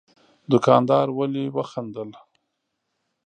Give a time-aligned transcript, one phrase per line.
[0.51, 2.09] دوکاندار ولي وخندل؟